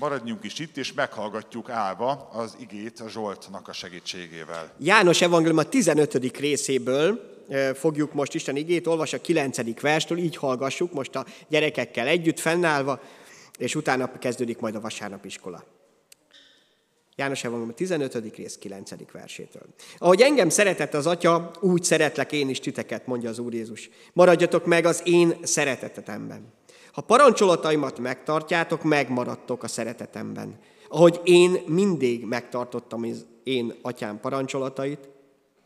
[0.00, 4.72] maradjunk is itt, és meghallgatjuk állva az igét a Zsoltnak a segítségével.
[4.78, 6.38] János Evangélium a 15.
[6.38, 7.38] részéből
[7.74, 9.80] fogjuk most Isten igét, olvas a 9.
[9.80, 13.00] verstől, így hallgassuk most a gyerekekkel együtt fennállva,
[13.58, 15.64] és utána kezdődik majd a vasárnapiskola.
[17.16, 18.36] János Evangélium 15.
[18.36, 18.90] rész 9.
[19.12, 19.62] versétől.
[19.98, 23.90] Ahogy engem szeretett az Atya, úgy szeretlek én is titeket, mondja az Úr Jézus.
[24.12, 26.52] Maradjatok meg az én szeretetetemben.
[26.92, 30.58] Ha parancsolataimat megtartjátok, megmaradtok a szeretetemben.
[30.88, 35.08] Ahogy én mindig megtartottam az én atyám parancsolatait,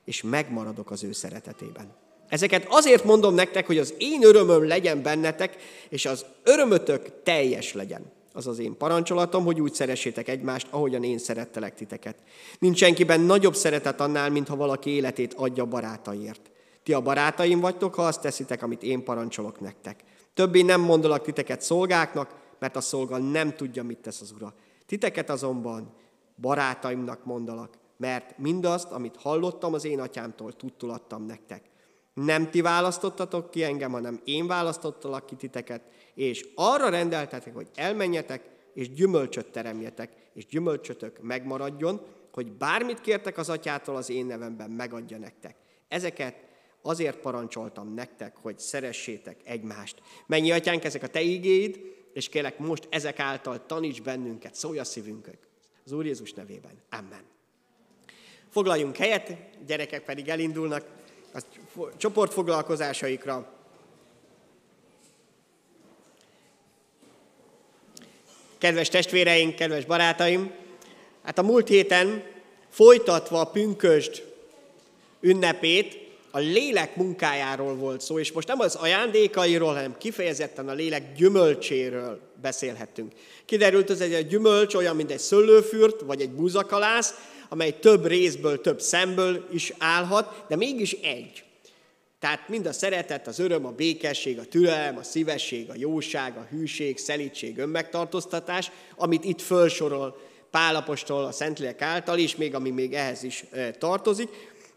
[0.05, 1.95] és megmaradok az ő szeretetében.
[2.29, 5.57] Ezeket azért mondom nektek, hogy az én örömöm legyen bennetek,
[5.89, 8.13] és az örömötök teljes legyen.
[8.33, 12.17] Az az én parancsolatom, hogy úgy szeressétek egymást, ahogyan én szerettelek titeket.
[12.59, 16.51] Nincs senkiben nagyobb szeretet annál, mint ha valaki életét adja barátaiért.
[16.83, 20.05] Ti a barátaim vagytok, ha azt teszitek, amit én parancsolok nektek.
[20.35, 24.55] Többé nem mondolak titeket szolgáknak, mert a szolga nem tudja, mit tesz az ura.
[24.87, 25.95] Titeket azonban
[26.41, 31.63] barátaimnak mondalak, mert mindazt, amit hallottam az én atyámtól, tudtul adtam nektek.
[32.15, 35.83] Nem ti választottatok ki engem, hanem én választottalak ki titeket,
[36.15, 42.01] és arra rendeltetek, hogy elmenjetek, és gyümölcsöt teremjetek, és gyümölcsötök megmaradjon,
[42.33, 45.57] hogy bármit kértek az atyától az én nevemben, megadja nektek.
[45.89, 46.44] Ezeket
[46.87, 50.03] azért parancsoltam nektek, hogy szeressétek egymást.
[50.27, 51.81] Mennyi atyánk, ezek a te igéid,
[52.13, 55.39] és kérlek most ezek által taníts bennünket, szólj a szívünkök.
[55.85, 56.83] Az Úr Jézus nevében.
[56.91, 57.23] Amen.
[58.51, 60.87] Foglaljunk helyet, gyerekek pedig elindulnak
[61.35, 61.41] a
[61.97, 63.53] csoportfoglalkozásaikra.
[68.59, 70.55] Kedves testvéreink, kedves barátaim,
[71.23, 72.25] hát a múlt héten
[72.69, 74.33] folytatva a pünkösd
[75.21, 76.04] ünnepét,
[76.35, 82.21] a lélek munkájáról volt szó, és most nem az ajándékairól, hanem kifejezetten a lélek gyümölcséről
[82.43, 83.13] beszélhettünk.
[83.45, 87.15] Kiderült, hogy egy gyümölcs olyan, mint egy szőlőfürt, vagy egy búzakalász,
[87.49, 91.45] amely több részből, több szemből is állhat, de mégis egy.
[92.19, 96.47] Tehát mind a szeretet, az öröm, a békesség, a türelem, a szívesség, a jóság, a
[96.51, 103.23] hűség, szelítség, önmegtartóztatás, amit itt fölsorol Pálapostól a Szentlélek által is, még ami még ehhez
[103.23, 103.45] is
[103.79, 104.29] tartozik,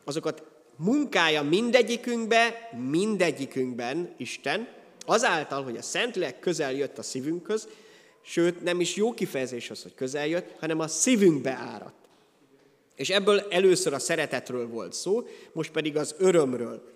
[0.03, 0.43] azokat
[0.77, 4.67] munkája mindegyikünkbe, mindegyikünkben Isten,
[5.05, 7.67] azáltal, hogy a Szentlélek közel jött a szívünkhöz,
[8.21, 11.95] sőt nem is jó kifejezés az, hogy közel jött, hanem a szívünkbe áradt.
[12.95, 16.91] És ebből először a szeretetről volt szó, most pedig az örömről.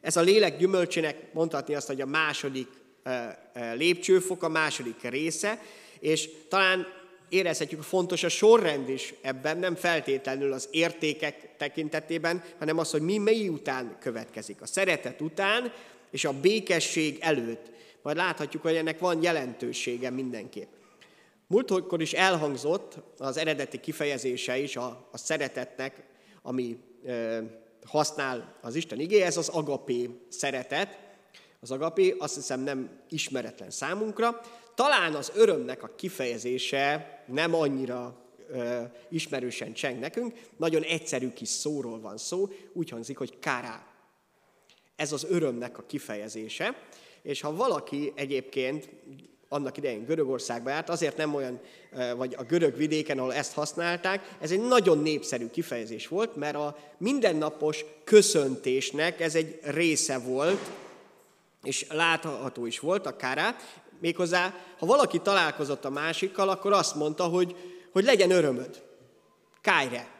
[0.00, 2.68] Ez a lélek gyümölcsének mondhatni azt, hogy a második
[3.74, 5.62] lépcsőfok, a második része,
[6.00, 6.86] és talán
[7.28, 13.18] érezhetjük, fontos a sorrend is ebben, nem feltétlenül az értékek tekintetében, hanem az, hogy mi
[13.18, 14.62] mely után következik.
[14.62, 15.72] A szeretet után
[16.10, 17.70] és a békesség előtt.
[18.02, 20.68] Majd láthatjuk, hogy ennek van jelentősége mindenképp.
[21.46, 26.02] Múltkor is elhangzott az eredeti kifejezése is a, a szeretetnek,
[26.42, 27.42] ami e,
[27.86, 30.98] használ az Isten igé, ez az agapé szeretet.
[31.60, 34.40] Az agapé azt hiszem nem ismeretlen számunkra.
[34.74, 38.16] Talán az örömnek a kifejezése nem annyira
[38.54, 43.86] e, ismerősen cseng nekünk, nagyon egyszerű kis szóról van szó, úgy hangzik, hogy kárá.
[44.96, 46.76] Ez az örömnek a kifejezése,
[47.22, 48.88] és ha valaki egyébként
[49.48, 51.60] annak idején Görögországba járt, azért nem olyan,
[52.16, 56.76] vagy a görög vidéken, ahol ezt használták, ez egy nagyon népszerű kifejezés volt, mert a
[56.98, 60.70] mindennapos köszöntésnek ez egy része volt,
[61.62, 63.56] és látható is volt a kárá.
[64.04, 67.56] Méghozzá, ha valaki találkozott a másikkal, akkor azt mondta, hogy,
[67.92, 68.82] hogy legyen örömöd.
[69.60, 70.10] Kájre.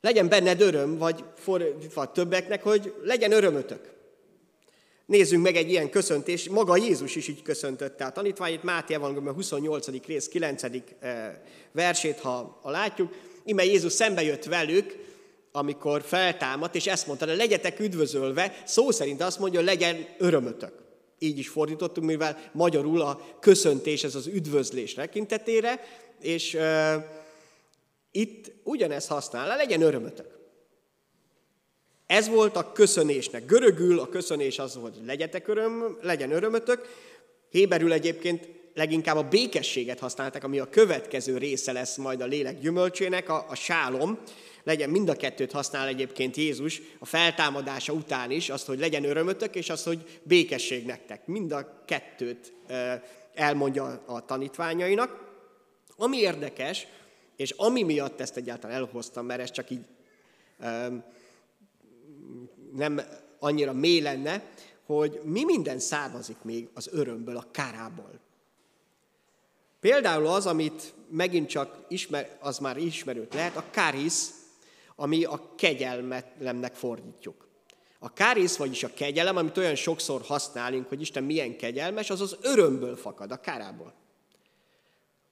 [0.00, 3.92] Legyen benned öröm, vagy fordítva többeknek, hogy legyen örömötök.
[5.06, 6.48] Nézzünk meg egy ilyen köszöntés.
[6.48, 8.62] Maga Jézus is így köszöntötte a tanítványit.
[8.62, 10.06] Máté Evangélium 28.
[10.06, 10.62] rész 9.
[10.62, 11.36] Eh,
[11.72, 13.14] versét, ha, ha látjuk.
[13.44, 14.96] Ime Jézus szembe jött velük,
[15.52, 20.81] amikor feltámadt, és ezt mondta, legyetek üdvözölve, szó szerint azt mondja, legyen örömötök.
[21.22, 25.80] Így is fordítottunk, mivel magyarul a köszöntés, ez az üdvözlés tekintetére,
[26.20, 26.94] és uh,
[28.10, 30.40] itt ugyanezt használ, legyen örömötök.
[32.06, 33.46] Ez volt a köszönésnek.
[33.46, 36.88] Görögül a köszönés az volt, hogy legyetek öröm, legyen örömötök.
[37.50, 43.28] Héberül egyébként leginkább a békességet használták, ami a következő része lesz majd a lélek gyümölcsének,
[43.28, 44.18] a, a sálom.
[44.64, 49.54] Legyen mind a kettőt használ egyébként Jézus a feltámadása után is, azt, hogy legyen örömötök,
[49.54, 51.26] és azt, hogy békesség nektek.
[51.26, 52.52] Mind a kettőt
[53.34, 55.30] elmondja a tanítványainak.
[55.96, 56.86] Ami érdekes,
[57.36, 59.84] és ami miatt ezt egyáltalán elhoztam, mert ez csak így
[62.72, 63.00] nem
[63.38, 64.44] annyira mély lenne,
[64.86, 68.20] hogy mi minden származik még az örömből, a kárából.
[69.80, 74.41] Például az, amit megint csak ismer, az már ismerőt lehet, a kárisz,
[74.96, 77.48] ami a kegyelmetlemnek fordítjuk.
[77.98, 82.36] A kárisz, vagyis a kegyelem, amit olyan sokszor használunk, hogy Isten milyen kegyelmes, az az
[82.40, 83.94] örömből fakad, a kárából.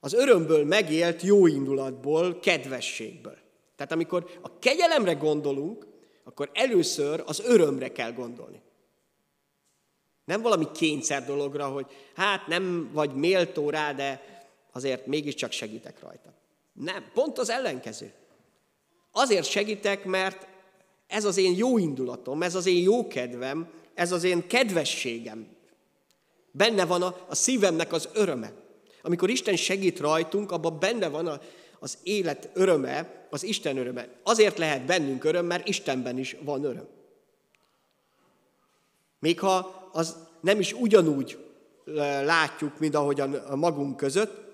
[0.01, 3.39] Az örömből megélt jó indulatból, kedvességből.
[3.77, 5.87] Tehát amikor a kegyelemre gondolunk,
[6.25, 8.63] akkor először az örömre kell gondolni.
[10.25, 14.23] Nem valami kényszer dologra, hogy hát nem vagy méltó rá, de
[14.73, 16.35] azért mégiscsak segítek rajta.
[16.73, 18.13] Nem, pont az ellenkező.
[19.21, 20.47] Azért segítek, mert
[21.07, 25.49] ez az én jó indulatom, ez az én jó kedvem, ez az én kedvességem.
[26.51, 28.53] Benne van a, a szívemnek az öröme.
[29.03, 31.41] Amikor Isten segít rajtunk, abban benne van a,
[31.79, 34.09] az élet öröme, az Isten öröme.
[34.23, 36.89] Azért lehet bennünk öröm, mert Istenben is van öröm.
[39.19, 41.39] Még ha az nem is ugyanúgy
[42.25, 44.49] látjuk, mint ahogyan magunk között,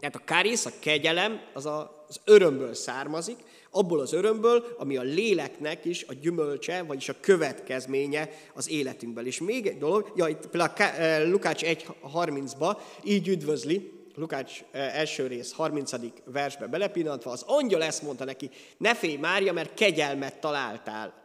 [0.00, 3.36] tehát a kárész, a kegyelem, az a, az örömből származik,
[3.70, 9.26] abból az örömből, ami a léleknek is a gyümölcse, vagyis a következménye az életünkben.
[9.26, 15.90] És még egy dolog, ja, itt például Lukács 1.30-ba így üdvözli, Lukács első rész 30.
[16.24, 21.22] versbe belepillantva, az angyal ezt mondta neki, ne félj Mária, mert kegyelmet találtál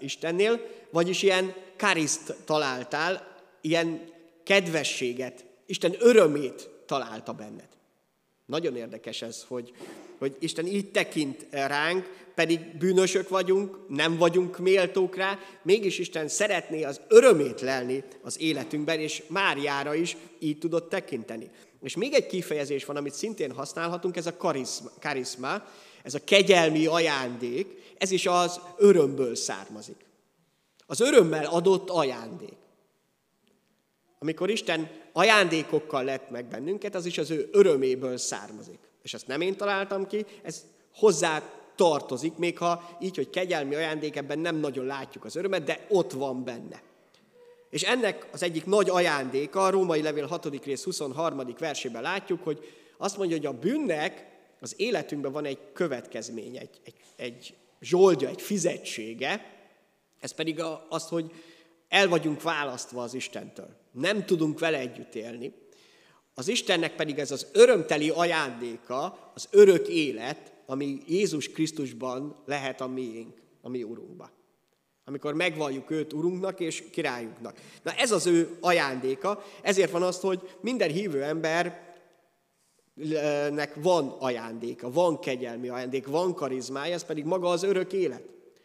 [0.00, 0.60] Istennél,
[0.90, 4.12] vagyis ilyen kariszt találtál, ilyen
[4.44, 7.68] kedvességet, Isten örömét találta benned.
[8.46, 9.72] Nagyon érdekes ez, hogy,
[10.18, 16.82] hogy Isten így tekint ránk, pedig bűnösök vagyunk, nem vagyunk méltók rá, mégis Isten szeretné
[16.82, 21.50] az örömét lelni az életünkben, és Máriára is így tudott tekinteni.
[21.80, 25.62] És még egy kifejezés van, amit szintén használhatunk, ez a karizma, karizma
[26.02, 27.66] ez a kegyelmi ajándék,
[27.98, 30.04] ez is az örömből származik.
[30.86, 32.56] Az örömmel adott ajándék.
[34.24, 38.78] Amikor Isten ajándékokkal lett meg bennünket, az is az ő öröméből származik.
[39.02, 41.42] És ezt nem én találtam ki, ez hozzá
[41.74, 46.12] tartozik, még ha így, hogy kegyelmi ajándék, ebben nem nagyon látjuk az örömet, de ott
[46.12, 46.82] van benne.
[47.70, 50.64] És ennek az egyik nagy ajándéka, a Római Levél 6.
[50.64, 51.42] rész 23.
[51.58, 52.58] versében látjuk, hogy
[52.98, 54.26] azt mondja, hogy a bűnnek
[54.60, 59.46] az életünkben van egy következmény, egy, egy, egy zsoldja, egy fizetsége,
[60.20, 61.32] ez pedig az, hogy
[61.88, 63.82] el vagyunk választva az Istentől.
[63.94, 65.54] Nem tudunk vele együtt élni.
[66.34, 72.86] Az Istennek pedig ez az örömteli ajándéka, az örök élet, ami Jézus Krisztusban lehet a
[72.86, 74.30] miénk, a mi Urunkba.
[75.04, 77.60] Amikor megvalljuk őt Urunknak és királyunknak.
[77.82, 81.94] Na ez az ő ajándéka, ezért van az, hogy minden hívő ember
[83.50, 88.22] nek van ajándéka, van kegyelmi ajándék, van karizmája, ez pedig maga az örök élet.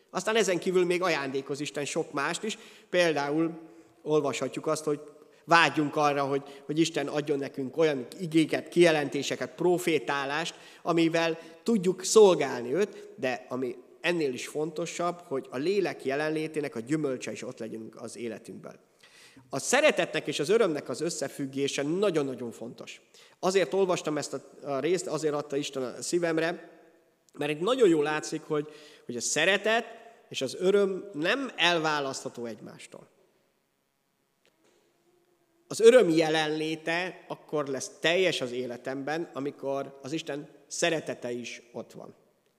[0.09, 2.57] Aztán ezen kívül még ajándékoz Isten sok mást is,
[2.89, 3.59] például
[4.01, 4.99] olvashatjuk azt, hogy
[5.49, 13.09] vágyjunk arra, hogy, hogy Isten adjon nekünk olyan igéket, kijelentéseket, profétálást, amivel tudjuk szolgálni őt,
[13.15, 18.17] de ami ennél is fontosabb, hogy a lélek jelenlétének a gyümölcse is ott legyünk az
[18.17, 18.79] életünkben.
[19.49, 23.01] A szeretetnek és az örömnek az összefüggése nagyon-nagyon fontos.
[23.39, 26.79] Azért olvastam ezt a részt, azért adta Isten a szívemre,
[27.33, 28.67] mert itt nagyon jól látszik, hogy,
[29.05, 29.85] hogy a szeretet
[30.29, 33.07] és az öröm nem elválasztható egymástól.
[35.71, 42.15] Az öröm jelenléte akkor lesz teljes az életemben, amikor az Isten szeretete is ott van.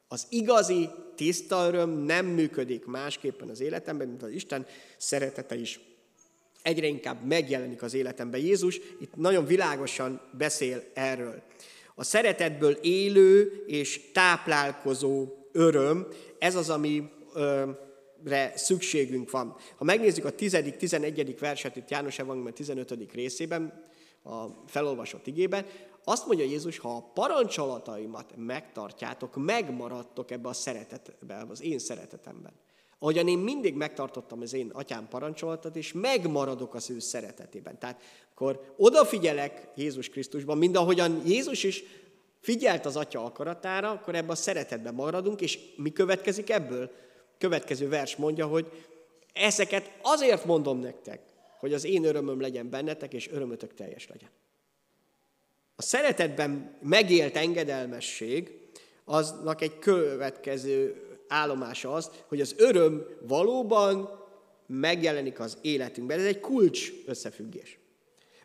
[0.08, 5.80] Az igazi, tiszta öröm nem működik másképpen az életemben, mint az Isten szeretete is
[6.62, 8.40] egyre inkább megjelenik az életemben.
[8.40, 11.42] Jézus itt nagyon világosan beszél erről.
[11.94, 16.06] A szeretetből élő és táplálkozó öröm,
[16.38, 16.72] ez az,
[18.20, 19.56] amire szükségünk van.
[19.76, 21.36] Ha megnézzük a 10.-11.
[21.40, 23.12] verset itt János Evangélium 15.
[23.12, 23.88] részében,
[24.22, 25.66] a felolvasott igében,
[26.04, 32.52] azt mondja Jézus, ha a parancsolataimat megtartjátok, megmaradtok ebbe a szeretetbe, az én szeretetemben.
[32.98, 37.78] Ahogyan én mindig megtartottam az én atyám parancsolatot, és megmaradok az ő szeretetében.
[37.78, 41.82] Tehát akkor odafigyelek Jézus Krisztusban, mind ahogyan Jézus is
[42.40, 46.90] figyelt az atya akaratára, akkor ebben a szeretetben maradunk, és mi következik ebből?
[47.40, 48.72] Következő vers mondja, hogy
[49.32, 51.20] ezeket azért mondom nektek,
[51.58, 54.28] hogy az én örömöm legyen bennetek, és örömötök teljes legyen.
[55.76, 58.52] A szeretetben megélt engedelmesség
[59.04, 64.24] aznak egy következő állomása az, hogy az öröm valóban
[64.66, 66.18] megjelenik az életünkben.
[66.18, 67.78] Ez egy kulcs összefüggés.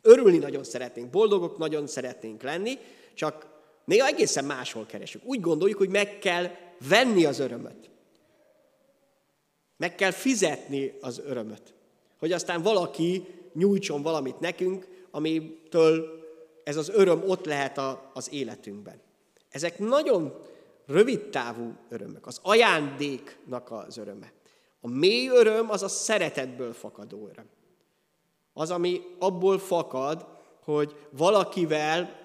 [0.01, 2.77] Örülni nagyon szeretnénk, boldogok nagyon szeretnénk lenni,
[3.13, 3.47] csak
[3.85, 5.25] néha egészen máshol keresünk.
[5.25, 6.49] Úgy gondoljuk, hogy meg kell
[6.87, 7.89] venni az örömöt.
[9.77, 11.73] Meg kell fizetni az örömöt.
[12.19, 16.23] Hogy aztán valaki nyújtson valamit nekünk, amitől
[16.63, 19.01] ez az öröm ott lehet a, az életünkben.
[19.49, 20.41] Ezek nagyon
[20.85, 24.31] rövid távú örömök, az ajándéknak az öröme.
[24.81, 27.49] A mély öröm az a szeretetből fakadó öröm.
[28.53, 30.25] Az, ami abból fakad,
[30.63, 32.24] hogy valakivel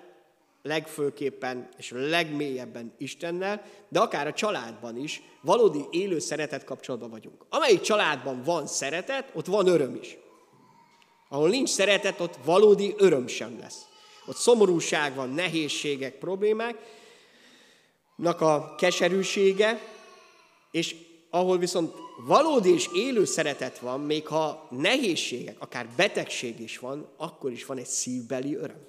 [0.62, 7.45] legfőképpen és legmélyebben Istennel, de akár a családban is valódi élő szeretet kapcsolatban vagyunk.
[7.49, 10.17] Amelyik családban van szeretet, ott van öröm is.
[11.29, 13.83] Ahol nincs szeretet, ott valódi öröm sem lesz.
[14.26, 16.76] Ott szomorúság van, nehézségek, problémák,
[18.23, 19.81] a keserűsége,
[20.71, 20.97] és
[21.31, 21.95] ahol viszont
[22.26, 27.79] valódi és élő szeretet van, még ha nehézségek, akár betegség is van, akkor is van
[27.79, 28.88] egy szívbeli öröm.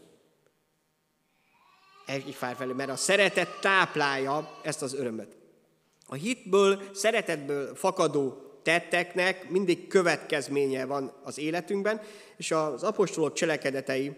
[2.05, 5.38] Egy felfelé, mert a szeretet táplálja ezt az örömöt.
[6.08, 12.01] A hitből, szeretetből fakadó tetteknek mindig következménye van az életünkben,
[12.38, 14.15] és az apostolok cselekedetei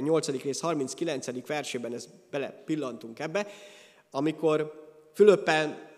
[0.00, 0.42] 8.
[0.42, 1.46] rész 39.
[1.46, 3.46] versében ez bele pillantunk ebbe,
[4.10, 4.84] amikor
[5.16, 5.88] Fülöppen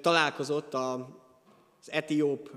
[0.00, 1.06] találkozott az
[1.86, 2.50] etióp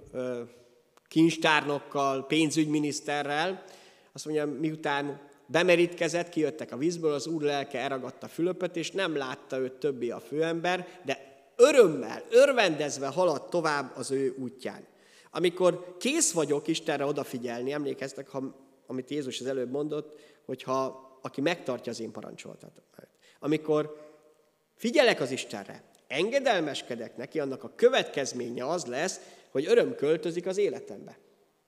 [1.08, 3.64] kincstárnokkal, pénzügyminiszterrel,
[4.14, 9.58] azt mondja, miután bemerítkezett, kijöttek a vízből, az úr lelke elragadta Fülöpöt, és nem látta
[9.58, 14.86] őt többi a főember, de örömmel, örvendezve haladt tovább az ő útján.
[15.32, 21.92] Amikor kész vagyok Istenre odafigyelni, emlékeztek, ha, amit Jézus az előbb mondott, hogyha aki megtartja
[21.92, 22.82] az én parancsolatomat.
[23.40, 24.12] Amikor
[24.76, 29.20] figyelek az Istenre, engedelmeskedek neki, annak a következménye az lesz,
[29.52, 31.18] hogy öröm költözik az életembe.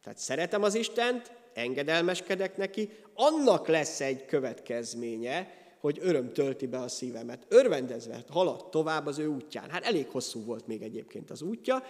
[0.03, 6.88] Tehát szeretem az Istent, engedelmeskedek neki, annak lesz egy következménye, hogy öröm tölti be a
[6.88, 7.46] szívemet.
[7.48, 9.70] Örvendezve halad tovább az ő útján.
[9.70, 11.84] Hát elég hosszú volt még egyébként az útja,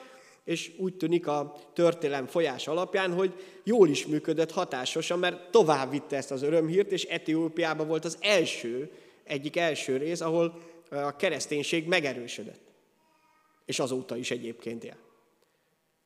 [0.44, 6.16] és úgy tűnik a történelem folyás alapján, hogy jól is működött hatásosan, mert tovább vitte
[6.18, 8.92] ezt az örömhírt, és Etiópiában volt az első,
[9.24, 12.62] egyik első rész, ahol a kereszténység megerősödött.
[13.66, 15.05] És azóta is egyébként él.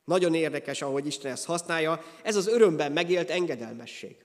[0.04, 2.02] Nagyon érdekes, ahogy Isten ezt használja.
[2.22, 4.16] Ez az örömben megélt engedelmesség.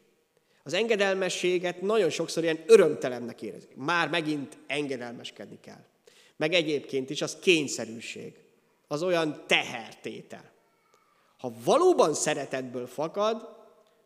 [0.63, 3.75] Az engedelmességet nagyon sokszor ilyen örömtelennek érezik.
[3.75, 5.85] Már megint engedelmeskedni kell.
[6.37, 8.33] Meg egyébként is az kényszerűség.
[8.87, 10.51] Az olyan tehertétel.
[11.37, 13.49] Ha valóban szeretetből fakad,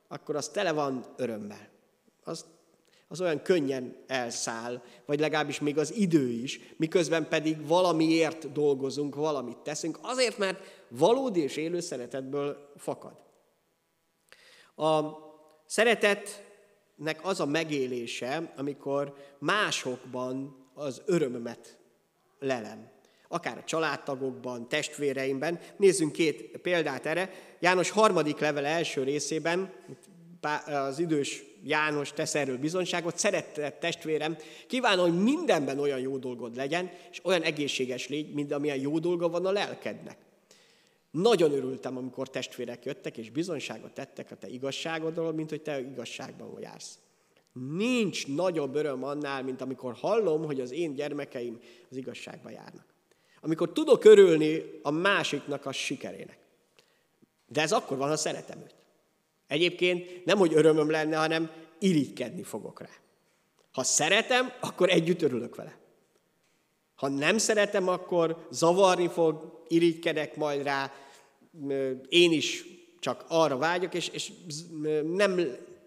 [0.07, 1.69] akkor az tele van örömmel.
[2.23, 2.45] Az
[3.11, 9.57] az olyan könnyen elszáll, vagy legalábbis még az idő is, miközben pedig valamiért dolgozunk, valamit
[9.57, 13.13] teszünk, azért, mert valódi és élő szeretetből fakad.
[14.75, 15.01] A
[15.65, 21.77] szeretetnek az a megélése, amikor másokban az örömömet
[22.39, 22.89] lelem.
[23.27, 25.59] Akár a családtagokban, testvéreimben.
[25.77, 27.29] Nézzünk két példát erre.
[27.59, 29.73] János harmadik levele első részében,
[30.65, 34.37] az idős János tesz erről bizonyságot, szeretett testvérem,
[34.67, 39.29] kívánom, hogy mindenben olyan jó dolgod legyen, és olyan egészséges légy, mint amilyen jó dolga
[39.29, 40.17] van a lelkednek.
[41.11, 46.57] Nagyon örültem, amikor testvérek jöttek, és bizonyságot tettek a te igazságodról, mint hogy te igazságban
[46.61, 46.99] jársz.
[47.77, 52.85] Nincs nagyobb öröm annál, mint amikor hallom, hogy az én gyermekeim az igazságba járnak.
[53.41, 56.37] Amikor tudok örülni a másiknak a sikerének.
[57.47, 58.75] De ez akkor van, ha szeretem őt.
[59.49, 62.89] Egyébként nem, hogy örömöm lenne, hanem irigykedni fogok rá.
[63.71, 65.77] Ha szeretem, akkor együtt örülök vele.
[66.95, 70.93] Ha nem szeretem, akkor zavarni fog, irigykedek majd rá,
[72.09, 72.65] én is
[72.99, 74.31] csak arra vágyok, és, és
[75.13, 75.39] nem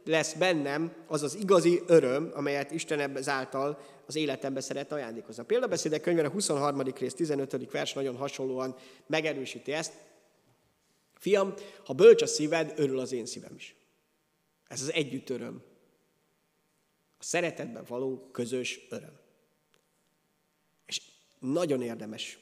[0.05, 5.43] lesz bennem az az igazi öröm, amelyet Isten ezáltal az életembe szeret ajándékozni.
[5.43, 6.81] A példabeszédek könyvére 23.
[6.99, 7.71] rész 15.
[7.71, 8.75] vers nagyon hasonlóan
[9.07, 9.93] megerősíti ezt.
[11.23, 13.77] Fiam, ha bölcs a szíved, örül az én szívem is.
[14.69, 15.63] Ez az együtt öröm.
[17.19, 19.19] A szeretetben való közös öröm.
[20.87, 21.03] És
[21.39, 22.39] nagyon érdemes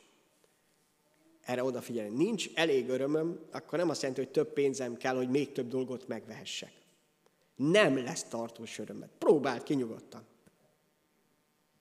[1.41, 2.17] erre odafigyelni.
[2.17, 6.09] Nincs elég örömöm, akkor nem azt jelenti, hogy több pénzem kell, hogy még több dolgot
[6.09, 6.73] megvehessek.
[7.57, 9.11] Nem lesz tartós örömet.
[9.19, 10.27] Próbáld ki nyugodtan.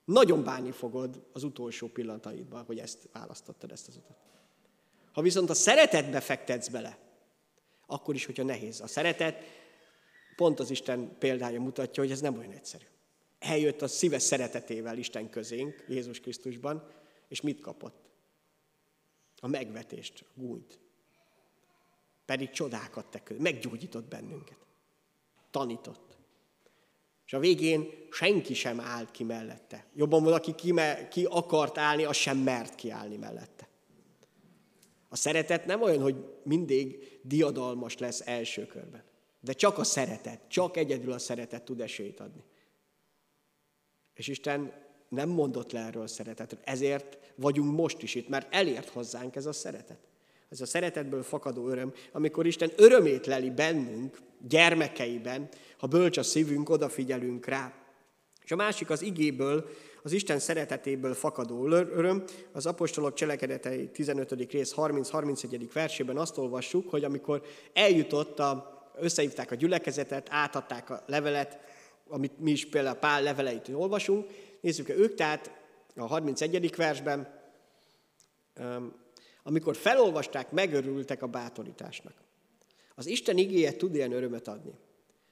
[0.05, 4.28] Nagyon bánni fogod az utolsó pillanataidban, hogy ezt választottad, ezt az utat.
[5.11, 6.97] Ha viszont a szeretetbe fektetsz bele,
[7.85, 8.81] akkor is, hogyha nehéz.
[8.81, 9.43] A szeretet
[10.35, 12.85] pont az Isten példája mutatja, hogy ez nem olyan egyszerű.
[13.39, 16.91] Eljött a szíves szeretetével Isten közénk, Jézus Krisztusban,
[17.27, 18.09] és mit kapott?
[19.39, 20.79] A megvetést, a gúnyt.
[22.25, 24.57] Pedig csodákat te közé, meggyógyított bennünket.
[25.51, 26.17] Tanított.
[27.25, 29.85] És a végén senki sem állt ki mellette.
[29.95, 30.73] Jobban valaki ki,
[31.09, 33.58] ki akart állni, az sem mert kiállni mellette.
[35.09, 39.03] A szeretet nem olyan, hogy mindig diadalmas lesz első körben.
[39.41, 42.43] De csak a szeretet, csak egyedül a szeretet tud esélyt adni.
[44.13, 44.73] És Isten
[45.09, 46.59] nem mondott le erről szeretetről.
[46.63, 49.99] Ezért vagyunk most is itt, mert elért hozzánk ez a szeretet.
[50.49, 56.69] Ez a szeretetből fakadó öröm, amikor Isten örömét leli bennünk, gyermekeiben, ha bölcs a szívünk,
[56.69, 57.73] odafigyelünk rá.
[58.43, 59.69] És a másik az igéből,
[60.03, 62.23] az Isten szeretetéből fakadó öröm.
[62.51, 64.51] Az apostolok cselekedetei 15.
[64.51, 65.69] rész 30-31.
[65.73, 67.41] versében azt olvassuk, hogy amikor
[67.73, 71.59] eljutott, a, összehívták a gyülekezetet, átadták a levelet,
[72.07, 74.27] amit mi is például Pál leveleit olvasunk,
[74.61, 75.51] nézzük ők, tehát
[75.95, 76.75] a 31.
[76.75, 77.39] versben,
[79.43, 82.13] amikor felolvasták, megörültek a bátorításnak.
[82.95, 84.73] Az Isten igéje tud ilyen örömet adni.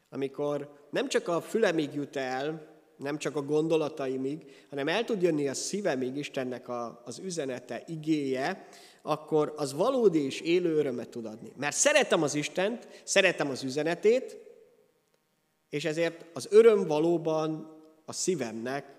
[0.10, 5.48] Amikor nem csak a fülemig jut el, nem csak a gondolataimig, hanem el tud jönni
[5.48, 8.68] a szívemig Istennek a, az üzenete, igéje,
[9.02, 11.52] akkor az valódi és élő örömet tud adni.
[11.56, 14.38] Mert szeretem az Istent, szeretem az üzenetét,
[15.70, 17.76] és ezért az öröm valóban
[18.06, 18.96] a szívemnek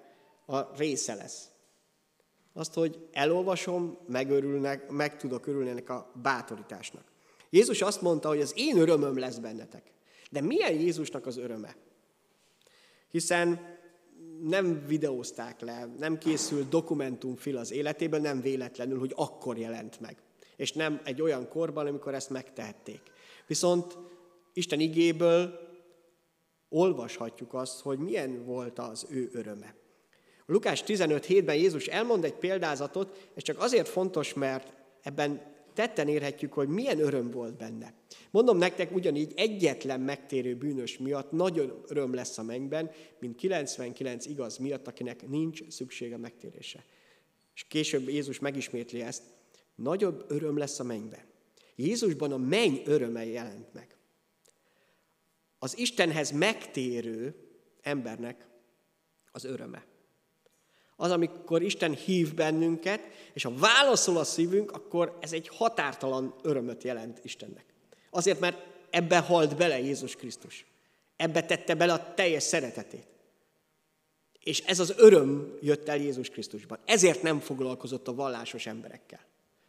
[0.46, 1.48] a része lesz.
[2.52, 7.04] Azt, hogy elolvasom, megörülnek, meg tudok örülni ennek a bátorításnak.
[7.50, 9.82] Jézus azt mondta, hogy az én örömöm lesz bennetek.
[10.30, 11.76] De milyen Jézusnak az öröme?
[13.10, 13.77] Hiszen
[14.42, 20.16] nem videózták le, nem készült dokumentumfil az életében, nem véletlenül, hogy akkor jelent meg.
[20.56, 23.00] És nem egy olyan korban, amikor ezt megtehették.
[23.46, 23.98] Viszont
[24.52, 25.58] Isten igéből
[26.68, 29.74] olvashatjuk azt, hogy milyen volt az ő öröme.
[30.46, 36.52] A Lukás 15.7-ben Jézus elmond egy példázatot, és csak azért fontos, mert ebben tetten érhetjük,
[36.52, 37.94] hogy milyen öröm volt benne.
[38.30, 44.56] Mondom nektek, ugyanígy egyetlen megtérő bűnös miatt nagyon öröm lesz a mennyben, mint 99 igaz
[44.56, 46.84] miatt, akinek nincs szüksége megtérése.
[47.54, 49.22] És később Jézus megismétli ezt,
[49.74, 51.24] nagyobb öröm lesz a mennyben.
[51.76, 53.96] Jézusban a menny öröme jelent meg.
[55.58, 57.34] Az Istenhez megtérő
[57.82, 58.46] embernek
[59.32, 59.86] az öröme
[61.00, 63.00] az, amikor Isten hív bennünket,
[63.32, 67.64] és ha válaszol a szívünk, akkor ez egy határtalan örömöt jelent Istennek.
[68.10, 70.64] Azért, mert ebbe halt bele Jézus Krisztus.
[71.16, 73.06] Ebbe tette bele a teljes szeretetét.
[74.42, 76.78] És ez az öröm jött el Jézus Krisztusban.
[76.84, 79.20] Ezért nem foglalkozott a vallásos emberekkel.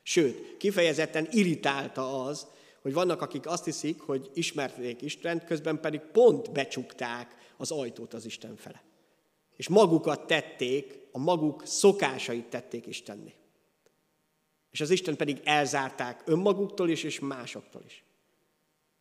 [0.03, 2.47] Sőt, kifejezetten irritálta az,
[2.81, 8.25] hogy vannak, akik azt hiszik, hogy ismerték Istent, közben pedig pont becsukták az ajtót az
[8.25, 8.83] Isten fele.
[9.59, 13.33] És magukat tették a maguk szokásait tették Istenné.
[14.71, 18.03] És az Isten pedig elzárták önmaguktól is, és másoktól is.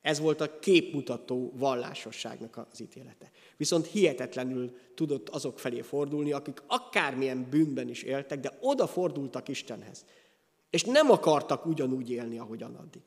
[0.00, 3.30] Ez volt a képmutató vallásosságnak az ítélete.
[3.56, 10.04] Viszont hihetetlenül tudott azok felé fordulni, akik akármilyen bűnben is éltek, de odafordultak Istenhez.
[10.70, 13.02] És nem akartak ugyanúgy élni, ahogyan addig.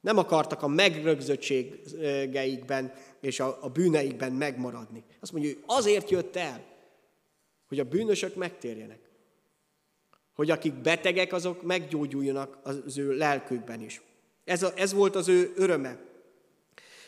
[0.00, 5.04] Nem akartak a megrögzöttségeikben és a, a bűneikben megmaradni.
[5.20, 6.64] Azt mondja, hogy azért jött el,
[7.68, 8.98] hogy a bűnösök megtérjenek.
[10.34, 14.00] Hogy akik betegek, azok meggyógyuljanak az ő lelkükben is.
[14.44, 15.98] Ez, a, ez volt az ő öröme.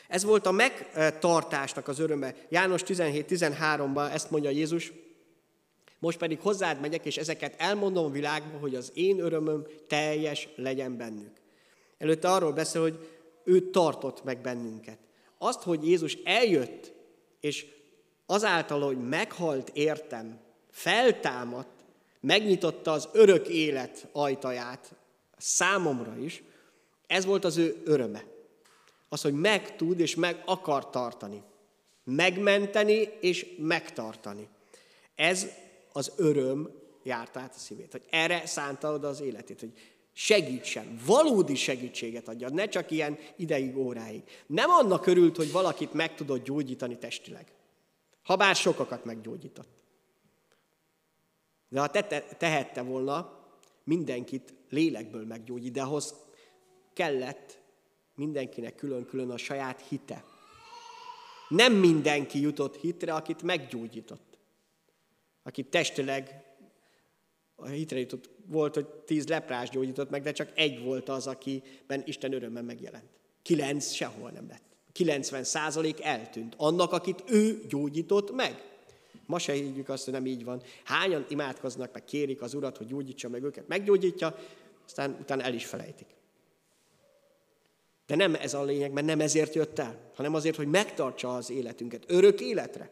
[0.08, 2.34] Ez volt a megtartásnak az öröme.
[2.48, 4.92] János 17-13-ban ezt mondja Jézus,
[5.98, 10.96] most pedig hozzád megyek, és ezeket elmondom a világba, hogy az én örömöm teljes legyen
[10.96, 11.39] bennük.
[12.00, 13.08] Előtte arról beszél, hogy
[13.44, 14.98] ő tartott meg bennünket.
[15.38, 16.92] Azt, hogy Jézus eljött,
[17.40, 17.66] és
[18.26, 21.84] azáltal, hogy meghalt értem, feltámadt,
[22.20, 24.94] megnyitotta az örök élet ajtaját
[25.36, 26.42] számomra is,
[27.06, 28.24] ez volt az ő öröme.
[29.08, 31.42] Az, hogy meg tud és meg akar tartani.
[32.04, 34.48] Megmenteni és megtartani.
[35.14, 35.46] Ez
[35.92, 36.70] az öröm
[37.02, 39.72] járt át a szívét, hogy erre szánta oda az életét, hogy
[40.12, 44.22] segítsen, valódi segítséget adja, ne csak ilyen ideig, óráig.
[44.46, 47.52] Nem annak örült, hogy valakit meg tudott gyógyítani testileg.
[48.22, 49.68] Habár sokakat meggyógyított.
[51.68, 53.38] De ha te, tehette volna,
[53.84, 56.14] mindenkit lélekből meggyógyít, de ahhoz
[56.92, 57.58] kellett
[58.14, 60.24] mindenkinek külön-külön a saját hite.
[61.48, 64.38] Nem mindenki jutott hitre, akit meggyógyított.
[65.42, 66.44] Akit testileg
[67.54, 72.02] a hitre jutott, volt, hogy tíz leprás gyógyított meg, de csak egy volt az, akiben
[72.04, 73.04] Isten örömmel megjelent.
[73.42, 74.62] Kilenc sehol nem lett.
[74.92, 76.54] 90 százalék eltűnt.
[76.56, 78.68] Annak, akit ő gyógyított meg.
[79.26, 80.62] Ma se higgyük azt, hogy nem így van.
[80.84, 84.36] Hányan imádkoznak, meg kérik az Urat, hogy gyógyítsa meg őket, meggyógyítja,
[84.86, 86.06] aztán utána el is felejtik.
[88.06, 91.50] De nem ez a lényeg, mert nem ezért jött el, hanem azért, hogy megtartsa az
[91.50, 92.90] életünket örök életre.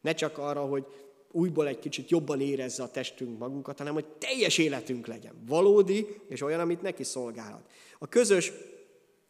[0.00, 0.86] Ne csak arra, hogy
[1.32, 5.34] újból egy kicsit jobban érezze a testünk magunkat, hanem hogy teljes életünk legyen.
[5.46, 7.62] Valódi, és olyan, amit neki szolgálhat.
[7.98, 8.52] A közös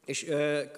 [0.04, 0.30] és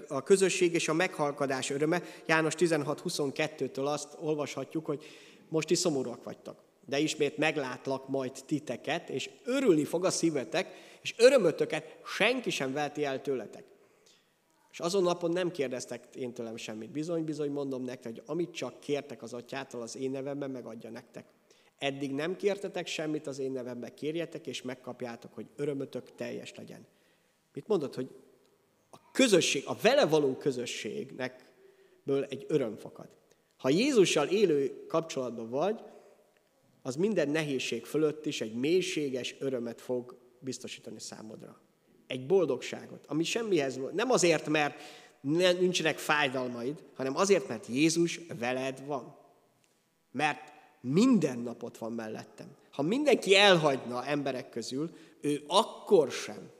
[0.09, 2.03] a közösség és a meghalkadás öröme.
[2.27, 5.05] János 16.22-től azt olvashatjuk, hogy
[5.49, 6.57] most is szomorúak vagytok,
[6.87, 13.05] de ismét meglátlak majd titeket, és örülni fog a szívetek, és örömötöket senki sem velti
[13.05, 13.65] el tőletek.
[14.75, 16.91] És azon napon nem kérdeztek én tőlem semmit.
[16.91, 21.27] Bizony, bizony mondom nektek, hogy amit csak kértek az atyától az én nevemben, megadja nektek.
[21.79, 26.87] Eddig nem kértetek semmit az én nevemben, kérjetek és megkapjátok, hogy örömötök teljes legyen.
[27.53, 28.11] Mit mondod, hogy
[28.91, 33.09] a közösség, a vele való közösségnekből egy öröm fakad.
[33.57, 35.81] Ha Jézussal élő kapcsolatban vagy,
[36.83, 41.63] az minden nehézség fölött is egy mélységes örömet fog biztosítani számodra.
[42.07, 43.79] Egy boldogságot, ami semmihez.
[43.93, 44.81] Nem azért, mert
[45.61, 49.17] nincsenek fájdalmaid, hanem azért, mert Jézus veled van.
[50.11, 52.47] Mert minden napot van mellettem.
[52.71, 54.91] Ha mindenki elhagyna emberek közül,
[55.21, 56.51] ő akkor sem.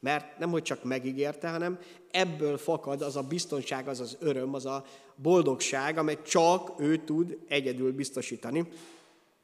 [0.00, 1.78] Mert nem, hogy csak megígérte, hanem
[2.10, 4.84] ebből fakad az a biztonság, az az öröm, az a
[5.16, 8.68] boldogság, amely csak ő tud egyedül biztosítani.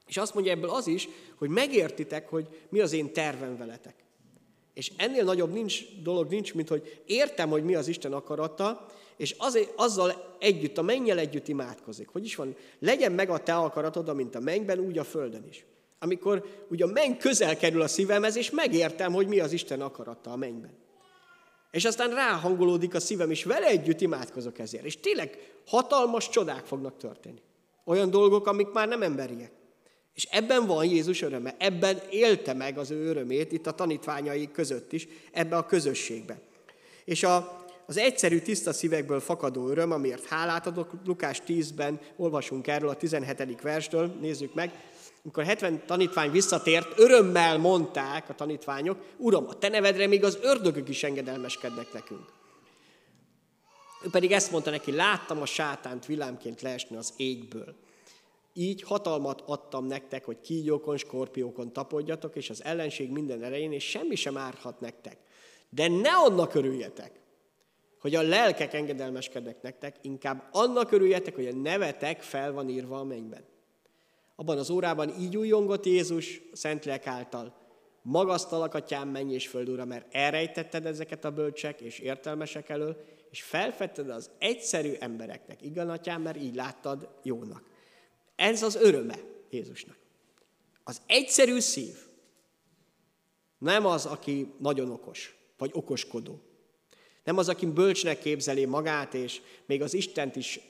[0.06, 3.94] És azt mondja ebből az is, hogy megértitek, hogy mi az én tervem veletek.
[4.76, 8.86] És ennél nagyobb nincs, dolog nincs, mint hogy értem, hogy mi az Isten akarata,
[9.16, 12.08] és azért, azzal együtt, a mennyel együtt imádkozik.
[12.08, 12.56] Hogy is van?
[12.78, 15.64] Legyen meg a te akaratod, mint a mennyben, úgy a földön is.
[15.98, 20.32] Amikor ugye a menny közel kerül a szívemhez, és megértem, hogy mi az Isten akarata
[20.32, 20.74] a mennyben.
[21.70, 24.84] És aztán ráhangolódik a szívem, és vele együtt imádkozok ezért.
[24.84, 27.40] És tényleg hatalmas csodák fognak történni.
[27.84, 29.52] Olyan dolgok, amik már nem emberiek.
[30.16, 34.92] És ebben van Jézus öröme, ebben élte meg az ő örömét, itt a tanítványai között
[34.92, 36.38] is, ebbe a közösségbe.
[37.04, 42.88] És a, az egyszerű, tiszta szívekből fakadó öröm, amiért hálát adok, Lukás 10-ben olvasunk erről
[42.88, 43.60] a 17.
[43.60, 44.72] verstől, nézzük meg.
[45.22, 50.88] Amikor 70 tanítvány visszatért, örömmel mondták a tanítványok, Uram, a te nevedre még az ördögök
[50.88, 52.24] is engedelmeskednek nekünk.
[54.04, 57.84] Ő pedig ezt mondta neki, láttam a sátánt villámként leesni az égből.
[58.58, 64.14] Így hatalmat adtam nektek, hogy kígyókon, skorpiókon tapodjatok, és az ellenség minden erején, és semmi
[64.14, 65.16] sem árhat nektek.
[65.68, 67.20] De ne annak örüljetek,
[68.00, 73.04] hogy a lelkek engedelmeskednek nektek, inkább annak örüljetek, hogy a nevetek fel van írva a
[73.04, 73.44] mennyben.
[74.36, 77.54] Abban az órában így újongott Jézus Szentlélek által,
[78.02, 82.96] magasztalak atyám, menj és föld ura, mert elrejtetted ezeket a bölcsek és értelmesek elől,
[83.30, 85.62] és felfedted az egyszerű embereknek.
[85.62, 87.74] Igen, atyám, mert így láttad jónak.
[88.36, 89.18] Ez az öröme
[89.50, 89.96] Jézusnak.
[90.84, 91.96] Az egyszerű szív.
[93.58, 96.40] Nem az, aki nagyon okos, vagy okoskodó.
[97.24, 100.60] Nem az, aki bölcsnek képzeli magát, és még az Istent is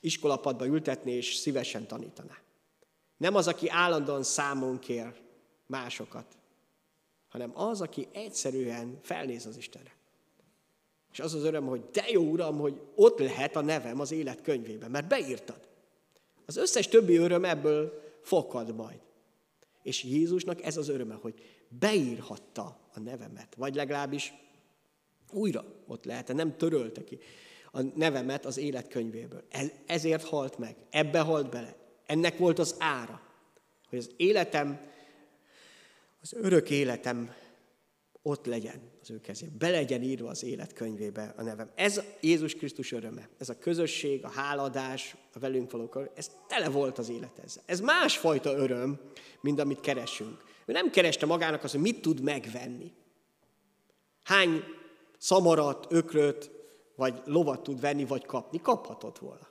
[0.00, 2.38] iskolapadba ültetni, és szívesen tanítaná.
[3.16, 5.14] Nem az, aki állandóan számon kér
[5.66, 6.36] másokat,
[7.28, 9.94] hanem az, aki egyszerűen felnéz az Istenre.
[11.12, 14.42] És az az öröm, hogy de jó Uram, hogy ott lehet a nevem az élet
[14.42, 15.65] könyvében, mert beírtad.
[16.46, 19.00] Az összes többi öröm ebből fakad majd.
[19.82, 21.34] És Jézusnak ez az öröme, hogy
[21.68, 24.32] beírhatta a nevemet, vagy legalábbis
[25.30, 27.18] újra ott lehet, nem törölte ki
[27.72, 29.44] a nevemet az életkönyvéből.
[29.86, 31.76] Ezért halt meg, ebbe halt bele.
[32.06, 33.20] Ennek volt az ára,
[33.88, 34.80] hogy az életem,
[36.20, 37.34] az örök életem
[38.26, 39.58] ott legyen az ő kezében.
[39.58, 41.70] Be legyen írva az életkönyvébe a nevem.
[41.74, 43.28] Ez Jézus Krisztus öröme.
[43.38, 47.62] Ez a közösség, a háladás, a velünk való ez tele volt az élet ezzel.
[47.66, 49.00] Ez másfajta öröm,
[49.40, 50.44] mint amit keresünk.
[50.64, 52.92] Ő nem kereste magának azt, hogy mit tud megvenni.
[54.22, 54.62] Hány
[55.18, 56.50] szamarat, ökröt,
[56.96, 58.60] vagy lovat tud venni, vagy kapni.
[58.60, 59.48] Kaphatott volna.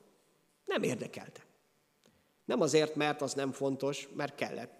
[0.65, 1.45] Nem érdekelte.
[2.45, 4.73] Nem azért, mert az nem fontos, mert kellett.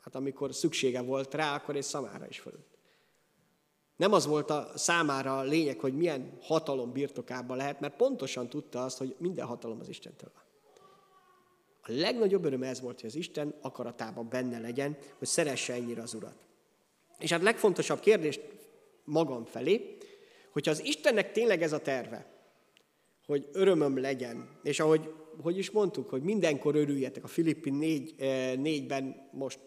[0.00, 2.71] Hát amikor szüksége volt rá, akkor egy szamára is fölült.
[4.02, 8.84] Nem az volt a számára a lényeg, hogy milyen hatalom birtokában lehet, mert pontosan tudta
[8.84, 10.42] azt, hogy minden hatalom az Istentől van.
[11.80, 16.14] A legnagyobb öröm ez volt, hogy az Isten akaratában benne legyen, hogy szeresse ennyire az
[16.14, 16.36] Urat.
[17.18, 18.40] És hát legfontosabb kérdés
[19.04, 19.96] magam felé,
[20.52, 22.26] hogyha az Istennek tényleg ez a terve,
[23.26, 25.12] hogy örömöm legyen, és ahogy
[25.42, 29.58] hogy is mondtuk, hogy mindenkor örüljetek, a Filippi 4, 4-ben eh, most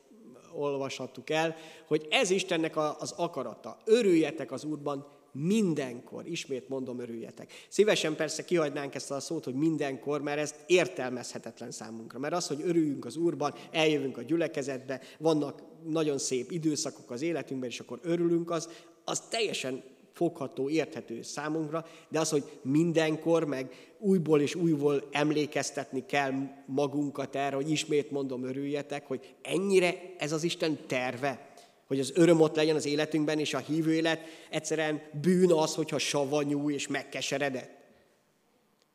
[0.55, 1.55] olvashattuk el,
[1.87, 3.77] hogy ez Istennek az akarata.
[3.85, 7.51] Örüljetek az Úrban mindenkor, ismét mondom, örüljetek.
[7.69, 12.19] Szívesen persze kihagynánk ezt a szót, hogy mindenkor, mert ez értelmezhetetlen számunkra.
[12.19, 17.69] Mert az, hogy örüljünk az Úrban, eljövünk a gyülekezetbe, vannak nagyon szép időszakok az életünkben,
[17.69, 18.69] és akkor örülünk, az,
[19.03, 19.83] az teljesen
[20.15, 26.31] fogható, érthető számunkra, de az, hogy mindenkor, meg újból és újból emlékeztetni kell
[26.65, 31.53] magunkat erre, hogy ismét mondom, örüljetek, hogy ennyire ez az Isten terve,
[31.87, 35.97] hogy az öröm ott legyen az életünkben, és a hívő élet egyszerűen bűn az, hogyha
[35.97, 37.69] savanyú és megkeseredett.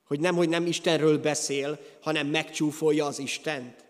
[0.07, 3.85] Hogy nem, hogy nem Istenről beszél, hanem megcsúfolja az Istent.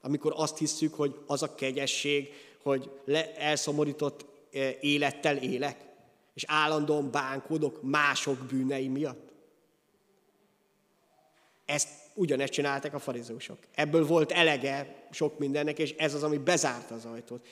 [0.00, 2.28] Amikor azt hisszük, hogy az a kegyesség,
[2.62, 5.85] hogy le, elszomorított e, élettel élek,
[6.36, 9.32] és állandóan bánkodok mások bűnei miatt.
[11.64, 13.58] Ezt ugyanezt csináltak a farizósok.
[13.74, 17.46] Ebből volt elege sok mindennek, és ez az, ami bezárta az ajtót.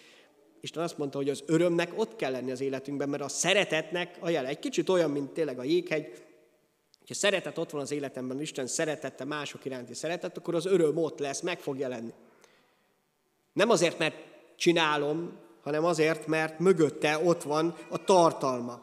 [0.61, 4.29] Isten azt mondta, hogy az örömnek ott kell lenni az életünkben, mert a szeretetnek a
[4.29, 4.49] jele.
[4.49, 6.25] Egy kicsit olyan, mint tényleg a jéghegy,
[7.07, 11.19] ha szeretet ott van az életemben, Isten szeretette mások iránti szeretet, akkor az öröm ott
[11.19, 12.13] lesz, meg fog jelenni.
[13.53, 14.17] Nem azért, mert
[14.57, 18.83] csinálom, hanem azért, mert mögötte ott van a tartalma.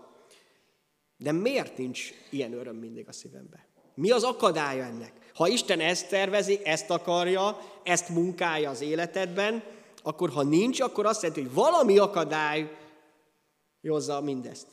[1.17, 3.60] De miért nincs ilyen öröm mindig a szívemben?
[3.96, 5.13] Mi az akadálya ennek?
[5.34, 9.63] Ha Isten ezt tervezi, ezt akarja, ezt munkálja az életedben,
[10.04, 12.72] akkor ha nincs, akkor azt jelenti, hogy valami akadály
[13.82, 14.67] jozza mindezt.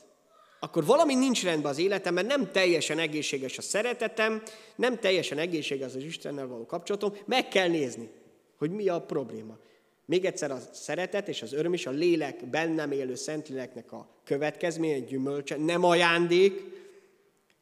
[0.59, 4.41] Akkor valami nincs rendben az életemben, nem teljesen egészséges a szeretetem,
[4.75, 8.09] nem teljesen egészséges az Istennel való kapcsolatom, meg kell nézni,
[8.57, 9.57] hogy mi a probléma.
[10.09, 14.99] Még egyszer a szeretet és az öröm is a lélek bennem élő szentléleknek a következménye,
[14.99, 16.63] gyümölcse, nem ajándék.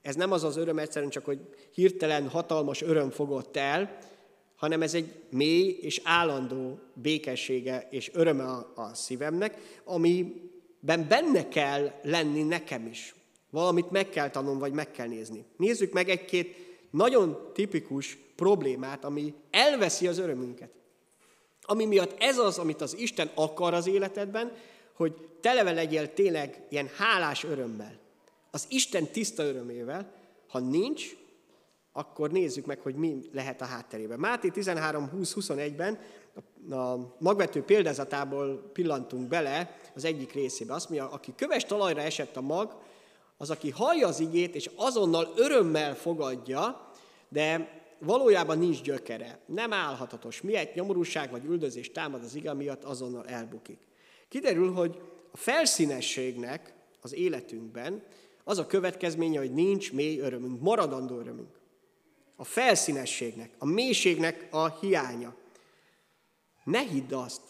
[0.02, 1.40] Ez nem az az öröm egyszerűen csak, hogy
[1.72, 3.98] hirtelen hatalmas öröm fogott el,
[4.56, 11.92] hanem ez egy mély és állandó békessége és öröme a, a szívemnek, amiben benne kell
[12.04, 13.16] lenni nekem is.
[13.50, 15.46] Valamit meg kell tanulnom, vagy meg kell nézni.
[15.58, 16.56] Nézzük meg egy-két
[16.92, 20.76] nagyon tipikus problémát, ami elveszi az örömünket.
[21.70, 24.52] Ami miatt ez az, amit az Isten akar az életedben,
[24.94, 28.00] hogy televe legyél tényleg ilyen hálás örömmel.
[28.52, 30.12] Az Isten tiszta örömével,
[30.48, 31.18] ha nincs,
[31.92, 34.20] akkor nézzük meg, hogy mi lehet a hátterében.
[34.20, 36.00] Máté 13.20-21-ben
[36.70, 40.74] a magvető példázatából pillantunk bele az egyik részébe.
[40.74, 42.76] Azt mondja, aki köves talajra esett a mag,
[43.38, 46.92] az, aki hallja az igét, és azonnal örömmel fogadja,
[47.30, 50.42] de valójában nincs gyökere, nem állhatatos.
[50.42, 53.80] Miért nyomorúság vagy üldözés támad az ige miatt, azonnal elbukik.
[54.28, 58.04] Kiderül, hogy a felszínességnek az életünkben
[58.44, 61.60] az a következménye, hogy nincs mély örömünk, maradandó örömünk.
[62.36, 65.36] A felszínességnek, a mélységnek a hiánya.
[66.64, 67.42] Ne hidd azt,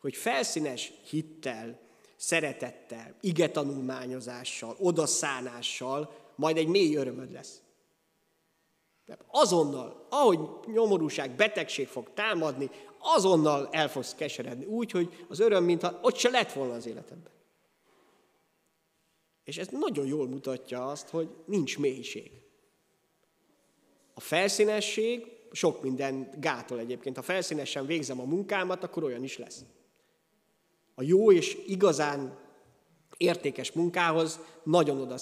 [0.00, 1.80] hogy felszínes hittel,
[2.16, 7.60] szeretettel, igetanulmányozással, odaszánással majd egy mély örömöd lesz.
[9.26, 14.64] Azonnal, ahogy nyomorúság, betegség fog támadni, azonnal el fogsz keseredni.
[14.64, 17.32] Úgy, hogy az öröm, mintha ott se lett volna az életedben.
[19.44, 22.30] És ez nagyon jól mutatja azt, hogy nincs mélység.
[24.14, 27.16] A felszínesség sok minden gátol egyébként.
[27.16, 29.64] Ha felszínesen végzem a munkámat, akkor olyan is lesz.
[30.94, 32.38] A jó és igazán
[33.16, 35.20] értékes munkához nagyon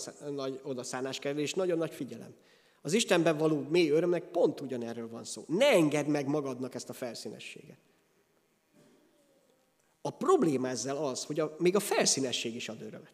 [0.62, 2.34] odaszánás kell, és nagyon nagy figyelem.
[2.82, 5.44] Az Istenben való mély örömnek pont ugyanerről van szó.
[5.46, 7.78] Ne engedd meg magadnak ezt a felszínességet.
[10.02, 13.12] A probléma ezzel az, hogy a, még a felszínesség is ad örömet.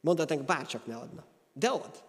[0.00, 1.24] Mondhatnánk, bárcsak ne adna.
[1.52, 2.02] De ad.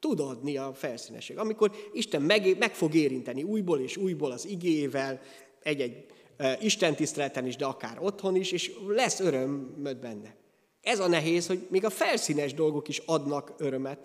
[0.00, 1.38] Tud adni a felszínesség.
[1.38, 5.20] Amikor Isten meg, meg fog érinteni újból és újból az igével,
[5.62, 10.36] egy-egy e, Isten tiszteleten is, de akár otthon is, és lesz örömöd benne.
[10.80, 13.98] Ez a nehéz, hogy még a felszínes dolgok is adnak örömet,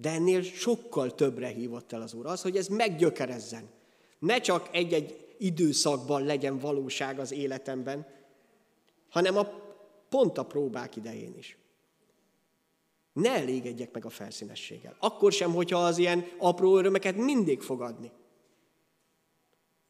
[0.00, 2.26] de ennél sokkal többre hívott el az Úr.
[2.26, 3.68] Az, hogy ez meggyökerezzen.
[4.18, 8.06] Ne csak egy-egy időszakban legyen valóság az életemben,
[9.08, 9.48] hanem a
[10.08, 11.56] pont a próbák idején is.
[13.12, 14.96] Ne elégedjek meg a felszínességgel.
[14.98, 18.10] Akkor sem, hogyha az ilyen apró örömeket mindig fogadni.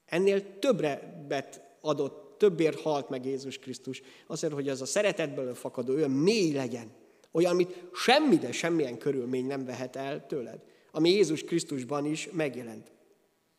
[0.04, 5.94] Ennél többre bet adott, többért halt meg Jézus Krisztus, azért, hogy az a szeretetből fakadó
[5.94, 6.90] olyan mély legyen,
[7.32, 10.60] olyan, amit semmi, de semmilyen körülmény nem vehet el tőled.
[10.90, 12.90] Ami Jézus Krisztusban is megjelent.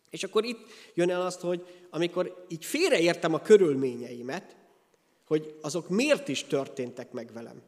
[0.09, 0.59] És akkor itt
[0.93, 4.55] jön el azt, hogy amikor így félreértem a körülményeimet,
[5.27, 7.62] hogy azok miért is történtek meg velem,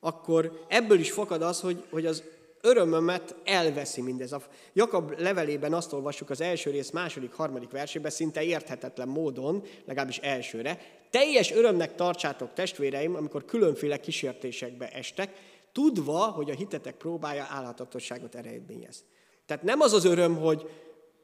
[0.00, 2.22] akkor ebből is fakad az, hogy, hogy az
[2.60, 4.32] örömömet elveszi mindez.
[4.32, 4.42] A
[4.72, 10.78] Jakab levelében azt olvassuk az első rész második, harmadik versében, szinte érthetetlen módon, legalábbis elsőre,
[11.10, 15.32] teljes örömnek tartsátok testvéreim, amikor különféle kísértésekbe estek,
[15.72, 19.04] tudva, hogy a hitetek próbája állhatatosságot eredményez.
[19.46, 20.70] Tehát nem az az öröm, hogy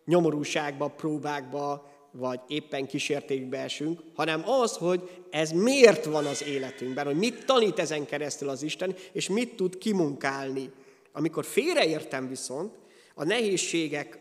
[0.05, 7.17] nyomorúságba, próbákba, vagy éppen kísértékbe esünk, hanem az, hogy ez miért van az életünkben, hogy
[7.17, 10.71] mit tanít ezen keresztül az Isten, és mit tud kimunkálni.
[11.17, 12.75] Amikor félreértem viszont,
[13.15, 14.19] a nehézségek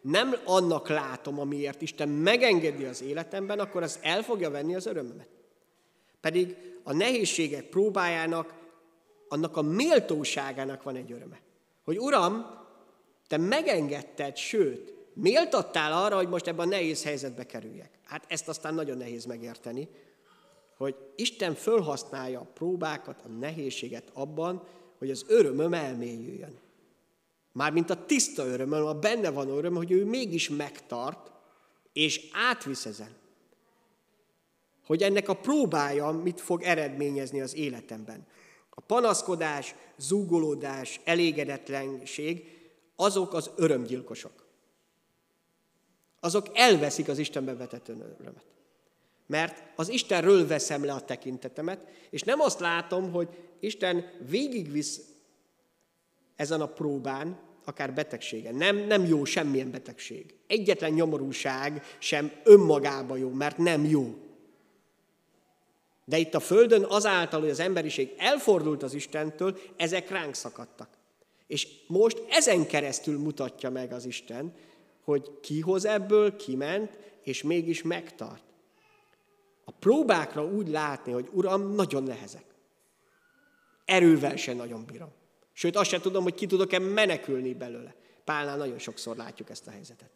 [0.00, 5.28] nem annak látom, amiért Isten megengedi az életemben, akkor az el fogja venni az örömömet.
[6.20, 8.54] Pedig a nehézségek próbájának,
[9.28, 11.40] annak a méltóságának van egy öröme.
[11.84, 12.46] Hogy Uram,
[13.28, 17.90] te megengedted, sőt, méltattál arra, hogy most ebben a nehéz helyzetbe kerüljek.
[18.04, 19.88] Hát ezt aztán nagyon nehéz megérteni,
[20.76, 24.66] hogy Isten fölhasználja a próbákat, a nehézséget abban,
[24.98, 26.58] hogy az örömöm elmélyüljön.
[27.52, 31.32] Mármint a tiszta örömöm, a benne van öröm, hogy ő mégis megtart,
[31.92, 33.16] és átvisz ezen.
[34.86, 38.26] Hogy ennek a próbája mit fog eredményezni az életemben.
[38.70, 42.48] A panaszkodás, zúgolódás, elégedetlenség,
[42.96, 44.46] azok az örömgyilkosok.
[46.20, 48.53] Azok elveszik az Istenben vetett örömet.
[49.26, 53.28] Mert az Istenről veszem le a tekintetemet, és nem azt látom, hogy
[53.60, 55.00] Isten végigvisz
[56.36, 58.54] ezen a próbán, akár betegségen.
[58.54, 60.34] Nem, nem jó semmilyen betegség.
[60.46, 64.14] Egyetlen nyomorúság sem önmagában jó, mert nem jó.
[66.04, 70.88] De itt a Földön azáltal, hogy az emberiség elfordult az Istentől, ezek ránk szakadtak.
[71.46, 74.54] És most ezen keresztül mutatja meg az Isten,
[75.04, 78.42] hogy ki hoz ebből, kiment, és mégis megtart.
[79.64, 82.44] A próbákra úgy látni, hogy Uram, nagyon nehezek.
[83.84, 85.12] Erővel se nagyon bírom.
[85.52, 87.94] Sőt, azt sem tudom, hogy ki tudok-e menekülni belőle.
[88.24, 90.10] Pálnál nagyon sokszor látjuk ezt a helyzetet.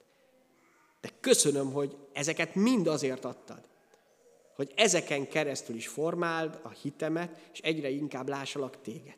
[1.01, 3.69] De köszönöm, hogy ezeket mind azért adtad,
[4.55, 9.17] hogy ezeken keresztül is formáld a hitemet, és egyre inkább lássalak téged.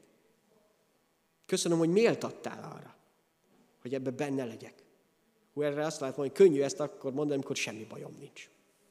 [1.46, 2.96] Köszönöm, hogy méltattál arra,
[3.80, 4.74] hogy ebbe benne legyek.
[5.52, 8.48] Hú, erre azt látom, hogy könnyű ezt akkor mondani, amikor semmi bajom nincs.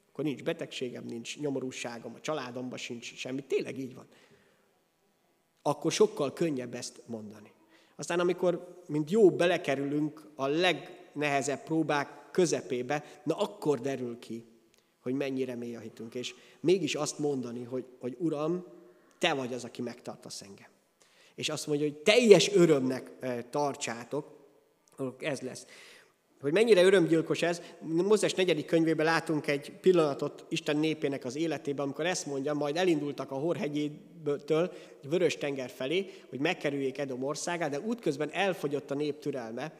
[0.09, 3.43] Akkor nincs betegségem, nincs nyomorúságom, a családomban sincs semmi.
[3.43, 4.07] Tényleg így van
[5.61, 7.51] akkor sokkal könnyebb ezt mondani.
[7.95, 14.45] Aztán amikor, mint jó, belekerülünk a legnehezebb próbák közepébe, na akkor derül ki,
[14.99, 16.15] hogy mennyire mély a hitünk.
[16.15, 18.65] És mégis azt mondani, hogy, hogy Uram,
[19.17, 20.67] Te vagy az, aki megtartasz engem.
[21.35, 24.37] És azt mondja, hogy teljes örömnek eh, tartsátok,
[25.19, 25.65] ez lesz
[26.41, 27.61] hogy mennyire örömgyilkos ez.
[27.79, 33.31] Mózes negyedik könyvében látunk egy pillanatot Isten népének az életében, amikor ezt mondja, majd elindultak
[33.31, 34.71] a Horhegyétől
[35.09, 39.73] Vörös tenger felé, hogy megkerüljék Edom országát, de útközben elfogyott a nép türelme,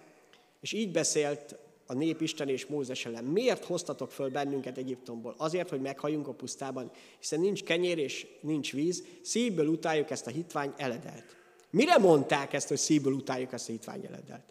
[0.61, 3.23] és így beszélt a nép Isten és Mózes ellen.
[3.23, 5.35] Miért hoztatok föl bennünket Egyiptomból?
[5.37, 10.29] Azért, hogy meghalljunk a pusztában, hiszen nincs kenyér és nincs víz, szívből utáljuk ezt a
[10.29, 11.37] hitvány eledelt.
[11.69, 14.43] Mire mondták ezt, hogy szívből utáljuk ezt a hitvány eledelt?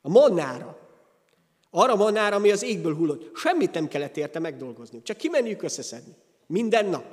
[0.00, 0.91] A monnára.
[1.74, 3.36] Arra manára, ami az égből hullott.
[3.36, 5.02] Semmit nem kellett érte megdolgozni.
[5.02, 6.14] Csak kimenjük összeszedni.
[6.46, 7.04] Minden nap.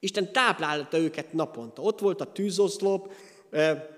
[0.00, 1.82] Isten táplálta őket naponta.
[1.82, 3.12] Ott volt a tűzoszlop,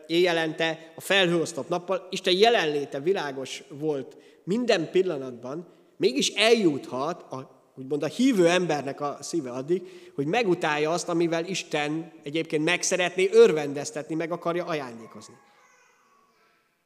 [0.07, 2.07] éjjelente, a felhőoszlop nappal.
[2.11, 5.67] Isten jelenléte világos volt minden pillanatban,
[5.97, 12.13] mégis eljuthat a, úgymond a hívő embernek a szíve addig, hogy megutálja azt, amivel Isten
[12.23, 15.35] egyébként meg szeretné örvendeztetni, meg akarja ajándékozni.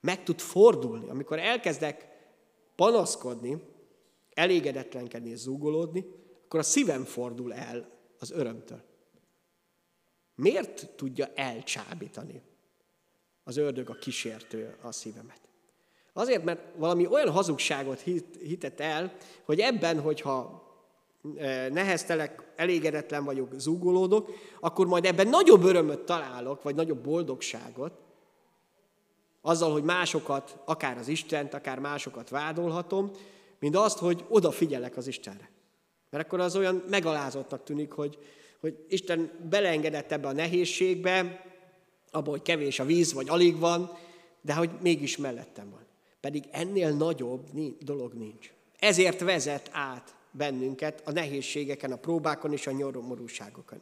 [0.00, 2.09] Meg tud fordulni, amikor elkezdek
[2.80, 3.62] panaszkodni,
[4.34, 6.04] elégedetlenkedni és zúgolódni,
[6.44, 7.88] akkor a szívem fordul el
[8.18, 8.82] az örömtől.
[10.34, 12.42] Miért tudja elcsábítani
[13.44, 15.40] az ördög, a kísértő a szívemet?
[16.12, 18.00] Azért, mert valami olyan hazugságot
[18.40, 20.62] hitett el, hogy ebben, hogyha
[21.36, 27.92] e, neheztelek, elégedetlen vagyok, zúgolódok, akkor majd ebben nagyobb örömöt találok, vagy nagyobb boldogságot,
[29.40, 33.10] azzal, hogy másokat, akár az Istent, akár másokat vádolhatom,
[33.58, 35.50] mint azt, hogy odafigyelek az Istenre.
[36.10, 38.18] Mert akkor az olyan megalázottnak tűnik, hogy,
[38.60, 41.44] hogy Isten beleengedett ebbe a nehézségbe,
[42.10, 43.90] abba, hogy kevés a víz, vagy alig van,
[44.40, 45.86] de hogy mégis mellettem van.
[46.20, 47.46] Pedig ennél nagyobb
[47.80, 48.52] dolog nincs.
[48.78, 53.80] Ezért vezet át bennünket a nehézségeken, a próbákon és a nyomorúságokon.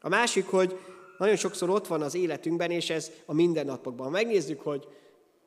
[0.00, 0.78] A másik, hogy
[1.18, 4.10] nagyon sokszor ott van az életünkben, és ez a mindennapokban.
[4.10, 4.88] Megnézzük, hogy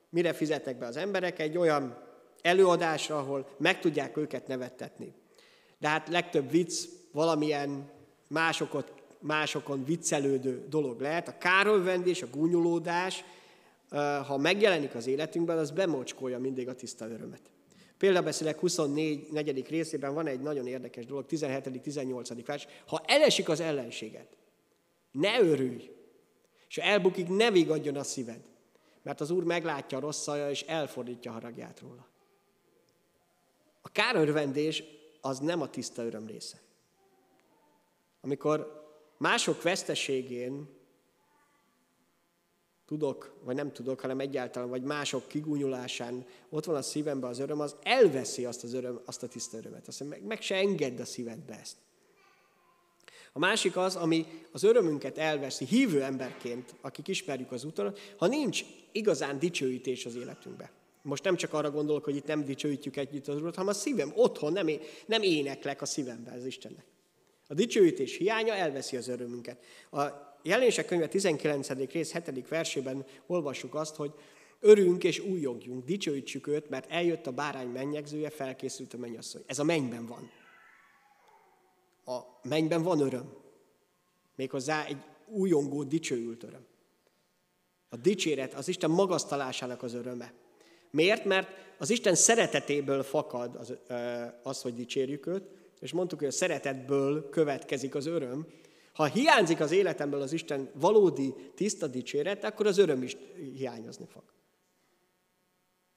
[0.10, 1.98] mire fizetnek be az emberek egy olyan
[2.42, 5.14] előadásra, ahol meg tudják őket nevettetni.
[5.80, 7.90] De hát legtöbb vicc valamilyen
[8.28, 11.28] másokat, másokon viccelődő dolog lehet.
[11.28, 13.24] A kárölvendés, a gúnyolódás,
[14.28, 17.42] ha megjelenik az életünkben, az bemocskolja mindig a tiszta örömet.
[17.98, 19.28] Példabeszélek 24.
[19.32, 22.42] negyedik részében van egy nagyon érdekes dolog, 17.-18.
[22.46, 22.68] vers.
[22.88, 24.38] Ha elesik az ellenséget,
[25.12, 25.92] ne örülj,
[26.68, 28.50] és ha elbukik, ne vigadjon a szíved,
[29.02, 32.08] mert az Úr meglátja a rossz szaja, és elfordítja haragját róla.
[33.82, 34.84] A kárörvendés
[35.22, 36.62] az nem a tiszta öröm része.
[38.22, 38.88] Amikor
[39.18, 40.78] mások veszteségén
[42.86, 47.60] tudok, vagy nem tudok, hanem egyáltalán, vagy mások kigúnyulásán ott van a szívemben az öröm,
[47.60, 49.88] az elveszi azt az öröm, azt a tiszta örömet.
[49.88, 51.78] Azt meg, meg se engedd a szívedbe ezt.
[53.34, 58.64] A másik az, ami az örömünket elveszi hívő emberként, akik ismerjük az utat, ha nincs
[58.92, 60.72] igazán dicsőítés az életünkbe.
[61.02, 64.12] Most nem csak arra gondolok, hogy itt nem dicsőítjük együtt az Urat, hanem a szívem
[64.16, 66.86] otthon nem, é- nem éneklek a szívemben az Istennek.
[67.48, 69.64] A dicsőítés hiánya elveszi az örömünket.
[69.92, 70.00] A
[70.44, 71.70] jelenések könyve 19.
[71.92, 72.48] rész 7.
[72.48, 74.12] versében olvassuk azt, hogy
[74.60, 79.42] örünk és újjogjunk, dicsőítsük őt, mert eljött a bárány mennyegzője, felkészült a mennyasszony.
[79.46, 80.30] Ez a mennyben van.
[82.10, 83.34] A mennyben van öröm.
[84.36, 86.66] Méghozzá egy újongó, dicsőült öröm.
[87.90, 90.34] A dicséret az Isten magasztalásának az öröme.
[90.92, 91.26] Miért?
[91.26, 93.74] Mert az Isten szeretetéből fakad az,
[94.44, 95.44] az, hogy dicsérjük őt,
[95.80, 98.48] és mondtuk, hogy a szeretetből következik az öröm.
[98.94, 104.24] Ha hiányzik az életemből az Isten valódi, tiszta dicséret, akkor az öröm is hiányozni fog.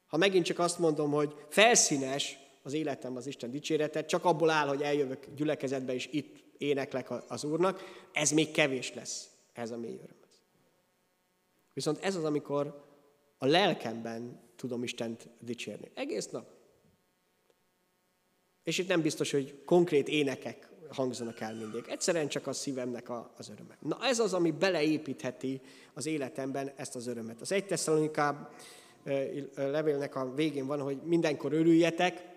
[0.06, 4.66] Ha megint csak azt mondom, hogy felszínes az életem az Isten dicséretet, csak abból áll,
[4.68, 7.82] hogy eljövök gyülekezetbe, és itt éneklek az Úrnak,
[8.12, 10.20] ez még kevés lesz, ez a mély öröm.
[11.74, 12.84] Viszont ez az, amikor
[13.38, 15.90] a lelkemben tudom Istent dicsérni.
[15.94, 16.46] Egész nap.
[18.62, 21.84] És itt nem biztos, hogy konkrét énekek hangzanak el mindig.
[21.88, 23.76] Egyszerűen csak a szívemnek a, az öröme.
[23.80, 25.60] Na ez az, ami beleépítheti
[25.94, 27.40] az életemben ezt az örömet.
[27.40, 28.50] Az egy Tesszaloniká
[29.54, 32.31] levélnek a végén van, hogy mindenkor örüljetek,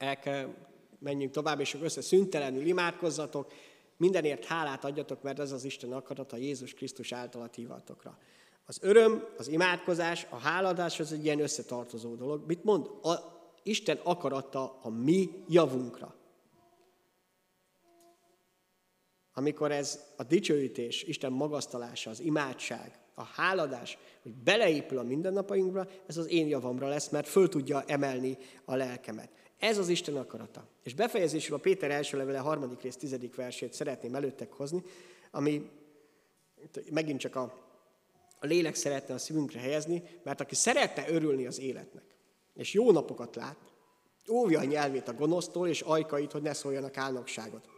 [0.00, 0.54] el kell
[0.98, 3.52] menjünk tovább, és össze szüntelenül imádkozzatok,
[3.96, 8.18] mindenért hálát adjatok, mert ez az Isten akarata Jézus Krisztus által a tívatokra.
[8.66, 12.46] Az öröm, az imádkozás, a háladás az egy ilyen összetartozó dolog.
[12.46, 12.86] Mit mond?
[12.86, 13.14] A
[13.62, 16.14] Isten akarata a mi javunkra.
[19.34, 26.16] Amikor ez a dicsőítés, Isten magasztalása, az imádság, a háladás, hogy beleépül a mindennapainkra, ez
[26.16, 29.30] az én javamra lesz, mert föl tudja emelni a lelkemet.
[29.60, 30.66] Ez az Isten akarata.
[30.82, 34.82] És befejezésül a Péter első levele harmadik rész tizedik versét szeretném előttek hozni,
[35.30, 35.70] ami
[36.90, 37.68] megint csak a
[38.40, 42.04] a lélek szeretne a szívünkre helyezni, mert aki szeretne örülni az életnek,
[42.54, 43.56] és jó napokat lát,
[44.30, 47.68] óvja a nyelvét a gonosztól, és ajkait, hogy ne szóljanak álnokságot.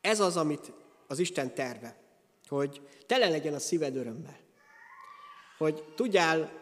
[0.00, 0.72] Ez az, amit
[1.06, 1.96] az Isten terve,
[2.48, 4.38] hogy tele legyen a szíved örömmel.
[5.58, 6.52] Hogy tudjál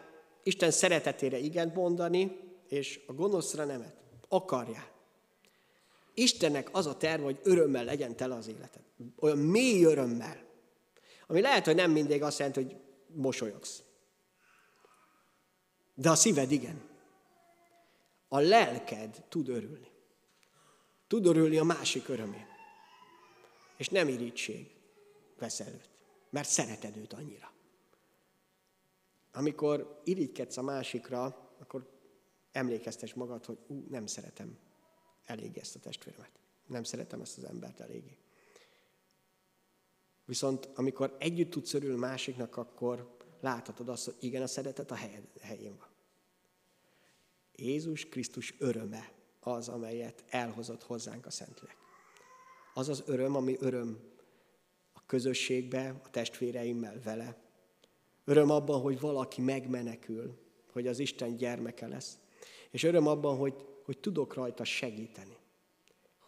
[0.43, 3.95] Isten szeretetére igent mondani, és a gonoszra nemet.
[4.27, 4.91] Akarjál.
[6.13, 8.81] Istennek az a terve, hogy örömmel legyen tele az életed.
[9.19, 10.45] Olyan mély örömmel,
[11.27, 12.75] ami lehet, hogy nem mindig azt jelenti, hogy
[13.07, 13.83] mosolyogsz.
[15.93, 16.81] De a szíved igen.
[18.27, 19.91] A lelked tud örülni.
[21.07, 22.45] Tud örülni a másik örömén.
[23.77, 24.75] És nem irítség
[25.37, 25.89] vesz előtt,
[26.29, 27.51] mert szereted őt annyira.
[29.33, 31.96] Amikor irigykedsz a másikra, akkor
[32.57, 34.57] emlékeztes magad, hogy ú, nem szeretem
[35.25, 36.31] elég ezt a testvéremet.
[36.65, 38.17] Nem szeretem ezt az embert eléggé.
[40.25, 44.95] Viszont amikor együtt tudsz örülni másiknak, akkor láthatod azt, hogy igen, a szeretet a
[45.39, 45.87] helyén van.
[47.55, 51.77] Jézus Krisztus öröme az, amelyet elhozott hozzánk a Szentlélek.
[52.73, 53.99] Az az öröm, ami öröm
[54.93, 57.37] a közösségbe, a testvéreimmel vele.
[58.23, 60.37] Öröm abban, hogy valaki megmenekül,
[60.71, 62.17] hogy az Isten gyermeke lesz.
[62.71, 63.53] És öröm abban, hogy,
[63.85, 65.37] hogy tudok rajta segíteni,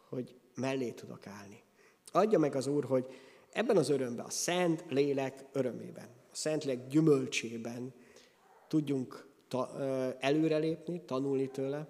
[0.10, 1.64] hogy mellé tudok állni.
[2.12, 3.06] Adja meg az Úr, hogy
[3.52, 7.94] ebben az örömben, a Szent Lélek örömében, a Szent Lélek gyümölcsében
[8.68, 9.80] tudjunk ta,
[10.20, 11.88] előrelépni, tanulni tőle,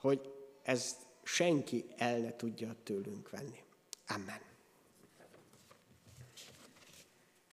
[0.00, 0.32] hogy
[0.62, 3.58] ez senki el ne tudja tőlünk venni.
[4.06, 4.49] Amen.